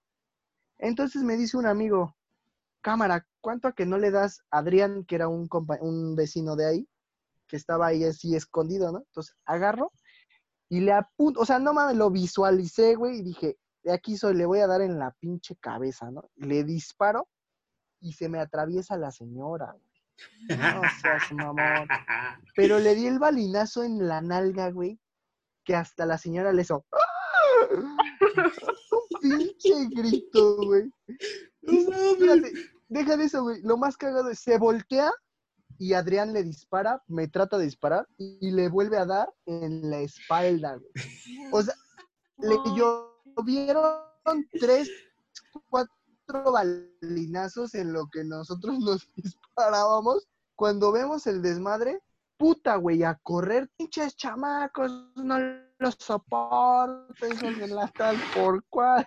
[0.78, 2.16] Entonces me dice un amigo,
[2.80, 6.54] cámara, ¿cuánto a que no le das a Adrián, que era un, compa- un vecino
[6.54, 6.88] de ahí,
[7.48, 8.98] que estaba ahí así escondido, ¿no?
[9.00, 9.92] Entonces agarro
[10.68, 14.34] y le apunto, o sea, no mames, lo visualicé, güey, y dije, de aquí soy,
[14.34, 16.30] le voy a dar en la pinche cabeza, ¿no?
[16.36, 17.28] Le disparo
[18.00, 20.58] y se me atraviesa la señora, güey.
[20.58, 21.88] No seas mamón.
[22.54, 24.98] Pero le di el balinazo en la nalga, güey,
[25.64, 26.84] que hasta la señora le hizo.
[27.70, 30.92] Un pinche grito, güy.
[31.62, 32.52] Y, espérate,
[32.88, 33.62] deja de eso, güey.
[33.62, 35.12] Lo más cagado es, se voltea
[35.78, 40.00] y Adrián le dispara, me trata de disparar y, le vuelve a dar en la
[40.00, 41.52] espalda, güey.
[41.52, 41.74] O sea,
[42.38, 44.02] le llovieron
[44.58, 44.90] tres,
[45.70, 50.26] cuatro balinazos en lo que nosotros nos disparábamos.
[50.56, 52.00] Cuando vemos el desmadre,
[52.36, 55.38] puta, güey, a correr, pinches chamacos, no
[55.78, 59.06] los soporto, esos de las tal por cual.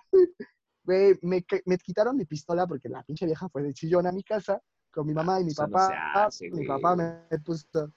[0.83, 4.23] Güey, me, me quitaron mi pistola porque la pinche vieja fue de chillón a mi
[4.23, 5.87] casa con mi mamá y mi Eso no papá.
[5.87, 7.91] se hace, mi papá me puso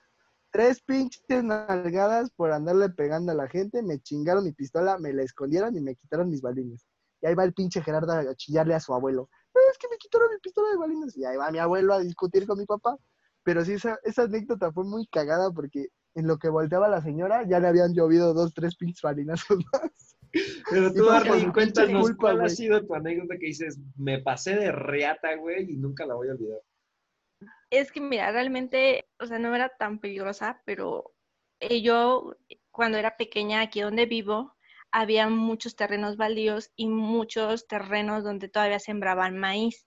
[0.51, 5.23] tres pinches nalgadas por andarle pegando a la gente, me chingaron mi pistola, me la
[5.23, 6.87] escondieron y me quitaron mis balines.
[7.21, 9.29] Y ahí va el pinche Gerardo a chillarle a su abuelo.
[9.55, 11.17] "Eh, Es que me quitaron mi pistola de balines.
[11.17, 12.97] Y ahí va mi abuelo a discutir con mi papá.
[13.43, 17.43] Pero sí, esa, esa anécdota fue muy cagada porque en lo que volteaba la señora
[17.49, 20.17] ya le habían llovido dos, tres pinches balinazos más.
[20.71, 21.05] Pero tú,
[21.47, 25.73] mi cuéntanos culpa, cuál ha sido tu anécdota que dices, me pasé de reata, güey,
[25.73, 26.61] y nunca la voy a olvidar.
[27.71, 31.13] Es que mira, realmente, o sea, no era tan peligrosa, pero
[31.61, 32.35] eh, yo
[32.71, 34.57] cuando era pequeña, aquí donde vivo,
[34.91, 39.87] había muchos terrenos baldíos y muchos terrenos donde todavía sembraban maíz.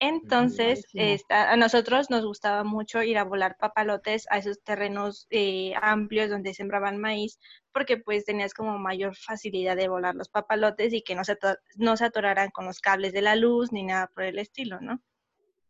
[0.00, 5.72] Entonces, esta- a nosotros nos gustaba mucho ir a volar papalotes a esos terrenos eh,
[5.80, 7.38] amplios donde sembraban maíz,
[7.72, 11.36] porque pues tenías como mayor facilidad de volar los papalotes y que no se,
[11.76, 15.02] no se atoraran con los cables de la luz ni nada por el estilo, ¿no?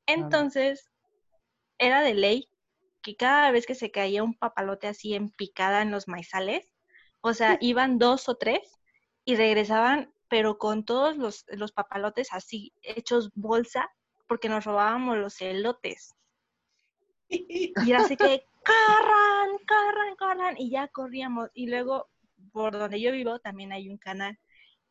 [0.07, 0.91] Entonces,
[1.79, 2.49] era de ley
[3.03, 6.73] que cada vez que se caía un papalote así en picada en los maizales,
[7.21, 8.61] o sea, iban dos o tres
[9.25, 13.91] y regresaban, pero con todos los, los papalotes así hechos bolsa,
[14.27, 16.15] porque nos robábamos los elotes.
[17.29, 21.51] Y era así que, corran, corran, corran, y ya corríamos.
[21.55, 22.09] Y luego,
[22.53, 24.39] por donde yo vivo, también hay un canal.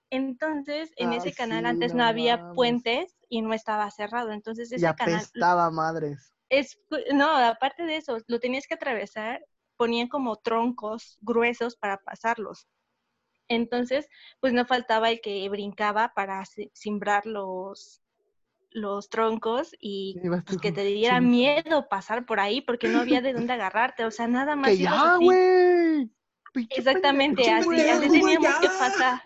[0.10, 2.56] Entonces, en Ah, ese canal sí, antes no no había mames.
[2.56, 4.32] puentes y no estaba cerrado.
[4.32, 6.32] Entonces, Y ese canal apestaba madres.
[6.50, 6.80] es,
[7.14, 9.44] no, aparte de eso, lo tenías que atravesar,
[9.78, 12.68] ponían como troncos gruesos para pasarlos.
[13.50, 14.08] Entonces,
[14.42, 18.02] pues no faltaba el que brincaba para si- simbrar los,
[18.72, 23.34] los troncos y pues que te diera miedo pasar por ahí porque no había de
[23.34, 26.12] dónde agarrarte, o sea, nada más Que ya, güey.
[26.70, 29.22] Exactamente, así, así teníamos que pasar.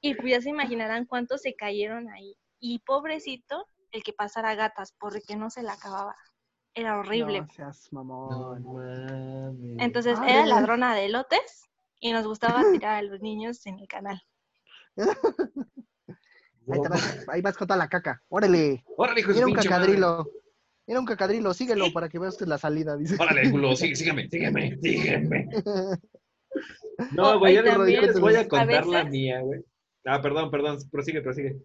[0.00, 2.36] Y pues ya se imaginarán cuántos se cayeron ahí.
[2.60, 6.14] Y pobrecito, el que pasara gatas, porque no se la acababa.
[6.74, 7.40] Era horrible.
[7.40, 8.62] No seas No mamón.
[8.64, 9.76] mames.
[9.78, 11.64] Entonces Ah, era ladrona de elotes
[12.00, 14.22] y nos gustaba tirar a los niños en el canal.
[16.68, 18.20] Ahí, te vas, ahí vas con toda la caca.
[18.28, 18.82] Órale.
[18.96, 20.28] Órale, hijo Era un cacadrilo.
[20.84, 21.54] Era un cacadrilo.
[21.54, 22.96] Síguelo para que veas la salida.
[22.96, 23.16] Dice.
[23.20, 25.48] Órale, culo, sigue, sígueme, sígueme, sígueme.
[27.12, 29.60] No, güey, ya les- voy a a contar la mía, güey.
[30.06, 31.56] Ah, perdón, perdón, prosigue, prosigue.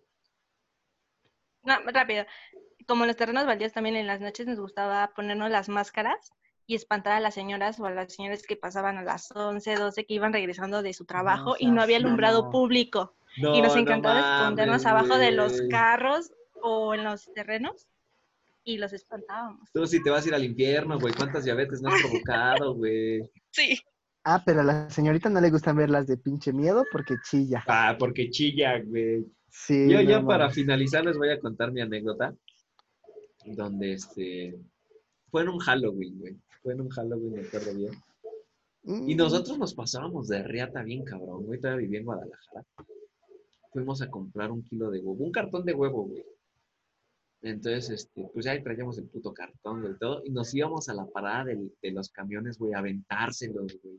[1.63, 2.25] No, rápido.
[2.87, 6.31] Como en los terrenos baldíos también en las noches nos gustaba ponernos las máscaras
[6.65, 10.05] y espantar a las señoras o a las señoras que pasaban a las 11, 12
[10.05, 13.15] que iban regresando de su trabajo y no había alumbrado público.
[13.37, 17.87] No, y nos no encantaba escondernos abajo de los carros o en los terrenos
[18.63, 19.69] y los espantábamos.
[19.71, 21.13] Tú sí te vas a ir al infierno, güey.
[21.13, 23.21] ¿Cuántas diabetes no has provocado, güey?
[23.51, 23.77] Sí.
[24.23, 27.63] Ah, pero a la señorita no le gustan ver las de pinche miedo porque chilla.
[27.67, 29.25] Ah, porque chilla, güey.
[29.49, 29.89] Sí.
[29.89, 32.33] Yo no ya para finalizar les voy a contar mi anécdota.
[33.45, 34.59] Donde este.
[35.29, 36.37] Fue en un Halloween, güey.
[36.61, 37.93] Fue en un Halloween, me acuerdo bien.
[38.83, 41.59] Y Mm, nosotros nos pasábamos de riata bien cabrón, güey.
[41.59, 42.65] Todavía vivía en Guadalajara.
[43.71, 46.25] Fuimos a comprar un kilo de huevo, un cartón de huevo, güey.
[47.43, 50.21] Entonces, este, pues ya ahí traíamos el puto cartón y todo.
[50.23, 53.97] Y nos íbamos a la parada del- de los camiones, güey, a aventárselos, güey.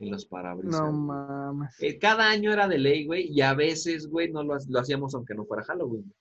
[0.00, 0.80] En los parabrisas.
[0.80, 1.74] No mames.
[1.80, 5.12] Eh, cada año era de ley, güey, y a veces, güey, no lo, lo hacíamos
[5.14, 6.12] aunque no fuera Halloween.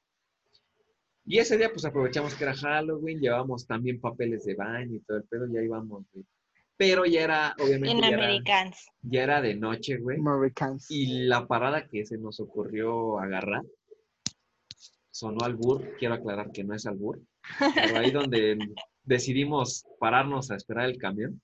[1.26, 5.18] Y ese día, pues aprovechamos que era Halloween, llevamos también papeles de baño y todo
[5.18, 6.26] el pedo, ya íbamos, güey.
[6.78, 8.88] Pero ya era, obviamente, En ya era, Americans.
[9.02, 10.18] ya era de noche, güey.
[10.20, 10.86] Americans.
[10.90, 13.64] Y la parada que se nos ocurrió agarrar
[15.18, 17.20] sonó albur, quiero aclarar que no es albur,
[17.74, 18.56] pero ahí donde
[19.04, 21.42] decidimos pararnos a esperar el camión,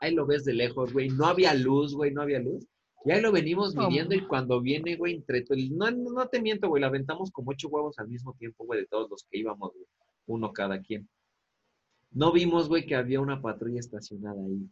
[0.00, 2.66] ahí lo ves de lejos, güey, no había luz, güey, no había luz.
[3.04, 6.80] Y ahí lo venimos midiendo y cuando viene, güey, entre no, no, te miento, güey,
[6.80, 9.86] la aventamos como ocho huevos al mismo tiempo, güey, de todos los que íbamos, güey,
[10.26, 11.08] uno cada quien.
[12.10, 14.68] No vimos, güey, que había una patrulla estacionada ahí.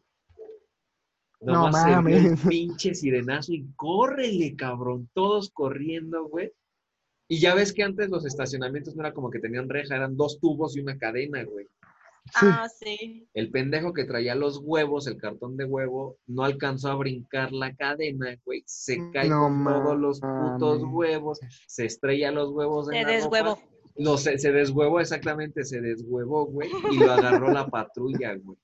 [1.43, 2.41] No Nomás el mames.
[2.49, 6.51] pinche sirenazo y córrele, cabrón, todos corriendo, güey.
[7.29, 10.39] Y ya ves que antes los estacionamientos no era como que tenían reja, eran dos
[10.41, 11.67] tubos y una cadena, güey.
[12.27, 12.47] Sí.
[12.51, 13.29] Ah, sí.
[13.35, 17.75] El pendejo que traía los huevos, el cartón de huevo, no alcanzó a brincar la
[17.75, 18.63] cadena, güey.
[18.67, 23.59] Se cae No con todos los putos huevos, se estrella los huevos en Se deshuevó.
[23.97, 26.69] No, se, se deshuevó, exactamente, se deshuevó, güey.
[26.91, 28.59] Y lo agarró la patrulla, güey.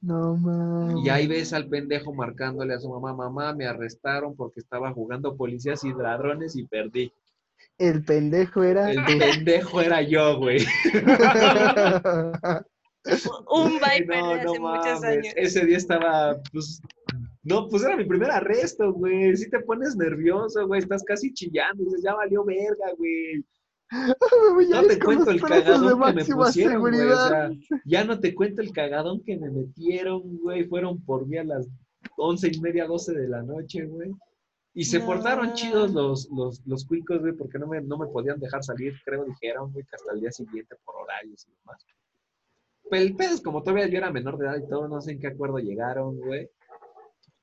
[0.00, 1.04] No mames.
[1.04, 5.36] Y ahí ves al pendejo marcándole a su mamá, mamá, me arrestaron porque estaba jugando
[5.36, 7.12] policías y ladrones y perdí.
[7.78, 8.90] El pendejo era.
[8.90, 10.58] El pendejo era yo, güey.
[13.50, 15.04] Un Viper no, de hace no muchos mames.
[15.04, 15.34] años.
[15.36, 16.80] Ese día estaba, pues,
[17.42, 19.36] no, pues era mi primer arresto, güey.
[19.36, 23.44] Si te pones nervioso, güey, estás casi chillando, dices, ya valió verga, güey.
[24.70, 27.00] Ya No te cuento el cagadón que me pusieron, güey.
[27.00, 27.50] O sea,
[27.84, 30.64] ya no te cuento el cagadón que me metieron, güey.
[30.64, 31.68] Fueron por mí a las
[32.16, 34.10] once y media, doce de la noche, güey.
[34.74, 35.06] Y se No.
[35.06, 38.94] portaron chidos los, los, los cuicos, güey, porque no me, no me podían dejar salir,
[39.04, 41.86] creo, dijeron, güey, que hasta el día siguiente por horarios y demás.
[42.90, 45.12] Pero el pedo es como todavía yo era menor de edad y todo, no sé
[45.12, 46.50] en qué acuerdo llegaron, güey.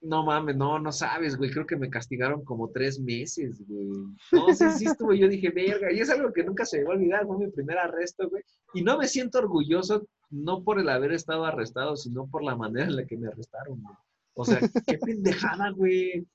[0.03, 1.51] No mames, no, no sabes, güey.
[1.51, 3.87] Creo que me castigaron como tres meses, güey.
[4.31, 5.13] No, sí, sí estuvo.
[5.13, 5.91] Yo dije, verga.
[5.91, 7.27] Y es algo que nunca se me va a olvidar.
[7.27, 8.41] Fue mi primer arresto, güey.
[8.73, 12.87] Y no me siento orgulloso, no por el haber estado arrestado, sino por la manera
[12.87, 13.95] en la que me arrestaron, güey.
[14.33, 16.25] O sea, qué pendejada, güey.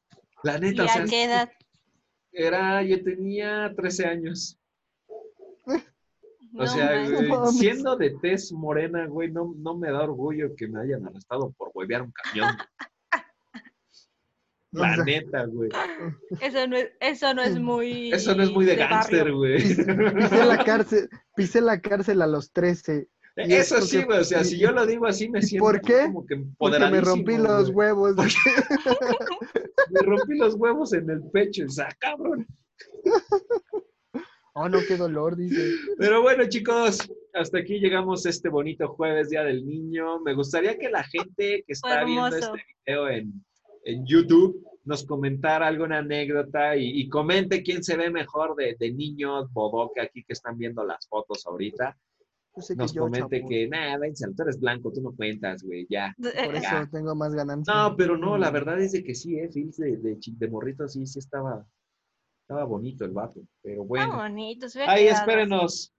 [0.46, 1.50] La ¿Y neta, o sea, a qué edad?
[2.32, 4.59] era, yo tenía 13 años.
[6.59, 7.59] O No sea, mames.
[7.59, 11.70] siendo de tez morena, güey, no, no me da orgullo que me hayan arrestado por
[11.74, 12.48] huevear un camión.
[14.72, 15.68] O La sea, neta, güey.
[16.40, 18.11] Eso no es, eso no es muy.
[18.12, 19.37] Eso no es muy de gángster, barrio.
[19.37, 19.59] güey.
[19.59, 23.06] Pisé la cárcel, pisé la cárcel a los 13.
[23.38, 24.20] Y Eso sí, güey.
[24.20, 26.04] O sea, y- si yo lo digo así, me siento por qué?
[26.06, 27.88] como que Porque me rompí los güey.
[27.92, 28.16] huevos.
[30.00, 31.64] Me rompí los huevos en el pecho.
[31.66, 32.46] O sea, cabrón.
[34.59, 35.74] Oh, no, qué dolor, dice.
[35.98, 40.20] Pero bueno, chicos, hasta aquí llegamos este bonito jueves, Día del Niño.
[40.20, 43.44] Me gustaría que la gente que está viendo este video en,
[43.85, 48.92] en YouTube nos comentara alguna anécdota y, y comente quién se ve mejor de, de
[48.94, 51.94] niños, bodoque aquí que están viendo las fotos ahorita.
[52.56, 53.98] Yo sé que Nos yo, comente que, nada,
[54.34, 56.14] tú eres blanco, tú no cuentas, güey, ya.
[56.18, 56.88] Por eso Ya.
[56.90, 57.76] tengo más ganancias.
[57.76, 60.88] No, pero no, la verdad es de que sí, eh, Phils de, de, de morrito
[60.88, 61.66] sí, sí estaba,
[62.42, 64.16] estaba bonito el vato, pero Está bueno.
[64.16, 64.68] bonito.
[64.68, 65.92] se Ahí espérenos.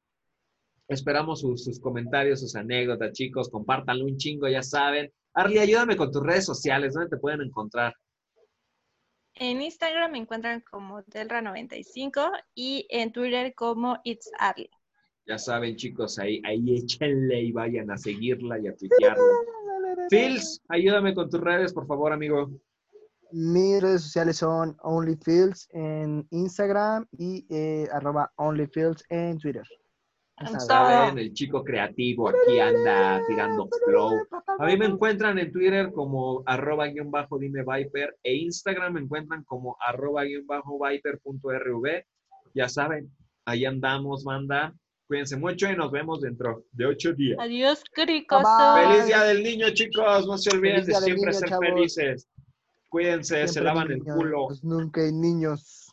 [0.90, 3.50] Esperamos sus, sus comentarios, sus anécdotas, chicos.
[3.50, 5.12] Compártanlo un chingo, ya saben.
[5.34, 6.94] Arly, ayúdame con tus redes sociales.
[6.94, 7.94] ¿Dónde te pueden encontrar?
[9.36, 14.70] En Instagram me encuentran como Delra95 y en Twitter como It's Arly.
[15.28, 19.24] Ya saben, chicos, ahí, ahí échenle y vayan a seguirla y a tuitearla.
[20.10, 22.50] Phils, ayúdame con tus redes, por favor, amigo.
[23.34, 29.64] Mis redes sociales son OnlyFields en Instagram y eh, arroba OnlyFields en Twitter.
[30.40, 30.98] Ya Está saben.
[30.98, 34.14] Saben, el chico creativo aquí anda tirando flow.
[34.60, 39.02] A mí me encuentran en Twitter como arroba guion bajo dime Viper e Instagram me
[39.02, 42.06] encuentran como arroba guion bajo Viper.rv.
[42.54, 43.12] Ya saben,
[43.46, 44.74] ahí andamos, banda.
[45.08, 47.40] Cuídense mucho y nos vemos dentro de ocho días.
[47.40, 47.82] Adiós.
[47.96, 48.88] Bye.
[48.92, 50.28] Feliz Día del Niño, chicos.
[50.28, 51.66] No se olviden de siempre Niño, ser chavos.
[51.66, 52.28] felices.
[52.90, 54.50] Cuídense, se lavan el culo.
[54.64, 55.87] Nunca hay niños.